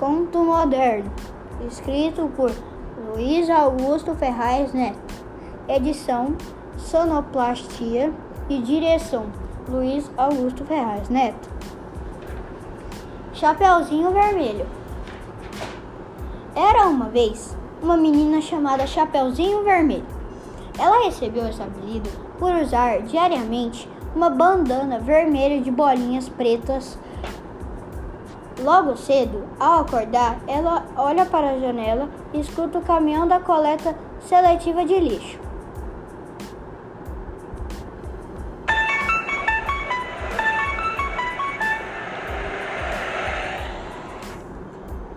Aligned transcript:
Conto 0.00 0.42
moderno, 0.42 1.12
escrito 1.68 2.30
por 2.34 2.50
Luiz 3.06 3.50
Augusto 3.50 4.14
Ferraz 4.14 4.72
Neto. 4.72 4.98
Edição 5.68 6.36
Sonoplastia 6.78 8.10
e 8.48 8.62
direção 8.62 9.26
Luiz 9.68 10.10
Augusto 10.16 10.64
Ferraz 10.64 11.10
Neto. 11.10 11.50
Chapeuzinho 13.34 14.10
Vermelho. 14.10 14.66
Era 16.56 16.88
uma 16.88 17.10
vez 17.10 17.54
uma 17.82 17.98
menina 17.98 18.40
chamada 18.40 18.86
Chapeuzinho 18.86 19.62
Vermelho. 19.64 20.06
Ela 20.78 21.04
recebeu 21.04 21.46
esse 21.46 21.60
apelido 21.60 22.08
por 22.38 22.54
usar 22.54 23.02
diariamente 23.02 23.86
uma 24.16 24.30
bandana 24.30 24.98
vermelha 24.98 25.60
de 25.60 25.70
bolinhas 25.70 26.26
pretas. 26.26 26.98
Logo 28.62 28.94
cedo, 28.94 29.48
ao 29.58 29.80
acordar, 29.80 30.38
ela 30.46 30.84
olha 30.94 31.24
para 31.24 31.50
a 31.50 31.58
janela 31.58 32.10
e 32.32 32.40
escuta 32.40 32.78
o 32.78 32.82
caminhão 32.82 33.26
da 33.26 33.40
coleta 33.40 33.96
seletiva 34.20 34.84
de 34.84 35.00
lixo. 35.00 35.38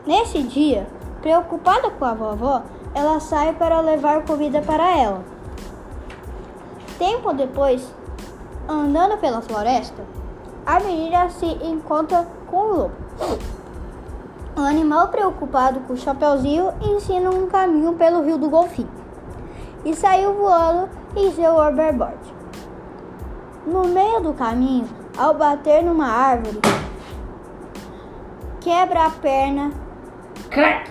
Nesse 0.05 0.43
dia, 0.43 0.87
preocupada 1.21 1.89
com 1.89 2.05
a 2.05 2.13
vovó, 2.13 2.63
ela 2.95 3.20
sai 3.20 3.53
para 3.53 3.81
levar 3.81 4.23
comida 4.23 4.62
para 4.62 4.98
ela. 4.98 5.21
Tempo 6.98 7.34
depois, 7.34 7.93
andando 8.70 9.17
pela 9.17 9.41
floresta, 9.41 10.01
a 10.65 10.79
menina 10.79 11.29
se 11.29 11.45
encontra 11.45 12.25
com 12.48 12.57
o 12.57 12.77
lobo. 12.77 13.02
O 14.55 14.61
animal, 14.61 15.07
preocupado 15.09 15.79
com 15.81 15.93
o 15.93 15.97
chapeuzinho, 15.97 16.73
ensina 16.81 17.29
um 17.29 17.47
caminho 17.47 17.93
pelo 17.93 18.23
rio 18.23 18.37
do 18.37 18.49
Golfinho 18.49 19.03
e 19.85 19.93
saiu 19.95 20.33
voando 20.33 20.89
em 21.15 21.31
seu 21.34 21.55
overboard. 21.55 22.17
No 23.65 23.85
meio 23.87 24.21
do 24.21 24.34
caminho, 24.34 24.87
ao 25.17 25.34
bater 25.34 25.84
numa 25.84 26.07
árvore, 26.07 26.59
quebra 28.59 29.05
a 29.05 29.09
perna 29.09 29.71
Crack! 30.49 30.89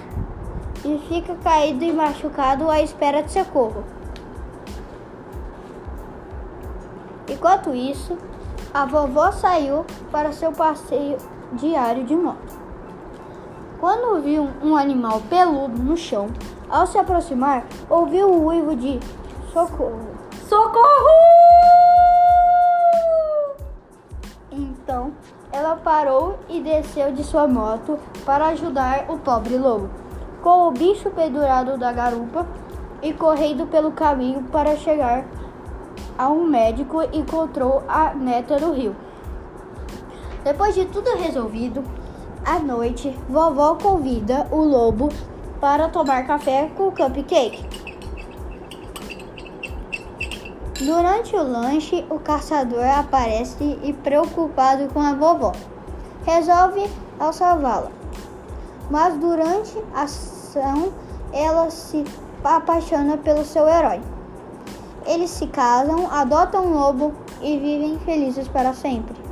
e 0.84 0.98
fica 1.08 1.34
caído 1.36 1.84
e 1.84 1.92
machucado 1.92 2.70
à 2.70 2.80
espera 2.80 3.22
de 3.22 3.32
socorro. 3.32 3.84
Enquanto 7.28 7.74
isso, 7.74 8.18
a 8.74 8.84
vovó 8.84 9.30
saiu 9.32 9.84
para 10.10 10.32
seu 10.32 10.52
passeio 10.52 11.16
diário 11.52 12.04
de 12.04 12.14
moto. 12.14 12.60
Quando 13.80 14.22
viu 14.22 14.48
um 14.62 14.76
animal 14.76 15.20
peludo 15.28 15.82
no 15.82 15.96
chão, 15.96 16.28
ao 16.70 16.86
se 16.86 16.96
aproximar, 16.98 17.64
ouviu 17.90 18.28
o 18.30 18.46
uivo 18.46 18.76
de 18.76 19.00
socorro. 19.52 20.00
Socorro! 20.48 21.10
Então, 24.52 25.12
ela 25.50 25.76
parou 25.76 26.38
e 26.48 26.60
desceu 26.60 27.12
de 27.12 27.24
sua 27.24 27.48
moto 27.48 27.98
para 28.24 28.48
ajudar 28.48 29.06
o 29.08 29.18
pobre 29.18 29.58
lobo. 29.58 29.90
Com 30.42 30.68
o 30.68 30.70
bicho 30.70 31.10
pendurado 31.10 31.76
da 31.76 31.92
garupa 31.92 32.46
e 33.02 33.12
correndo 33.12 33.66
pelo 33.66 33.92
caminho 33.92 34.44
para 34.44 34.76
chegar 34.76 35.24
a 36.16 36.28
um 36.28 36.44
médico, 36.44 37.02
encontrou 37.12 37.82
a 37.88 38.14
neta 38.14 38.58
do 38.58 38.72
rio. 38.72 38.94
Depois 40.44 40.74
de 40.74 40.86
tudo 40.86 41.16
resolvido, 41.16 41.84
à 42.44 42.58
noite, 42.58 43.16
vovó 43.28 43.76
convida 43.76 44.48
o 44.50 44.56
lobo 44.56 45.08
para 45.60 45.88
tomar 45.88 46.26
café 46.26 46.68
com 46.76 46.90
cupcake. 46.90 47.64
Durante 50.80 51.36
o 51.36 51.42
lanche, 51.42 52.04
o 52.10 52.18
caçador 52.18 52.84
aparece 52.84 53.78
e, 53.84 53.92
preocupado 53.92 54.88
com 54.92 55.00
a 55.00 55.14
vovó, 55.14 55.52
resolve 56.26 56.90
ao 57.20 57.32
salvá-la. 57.32 57.92
Mas 58.90 59.16
durante 59.18 59.78
a 59.94 60.02
ação, 60.02 60.92
ela 61.32 61.70
se 61.70 62.04
apaixona 62.42 63.16
pelo 63.16 63.44
seu 63.44 63.68
herói. 63.68 64.00
Eles 65.06 65.30
se 65.30 65.46
casam, 65.46 66.10
adotam 66.10 66.66
um 66.66 66.74
lobo 66.74 67.12
e 67.40 67.56
vivem 67.58 67.98
felizes 68.00 68.48
para 68.48 68.74
sempre. 68.74 69.31